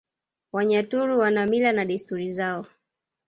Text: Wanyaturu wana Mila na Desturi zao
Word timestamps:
Wanyaturu 0.51 1.19
wana 1.19 1.45
Mila 1.45 1.71
na 1.71 1.85
Desturi 1.85 2.29
zao 2.31 2.65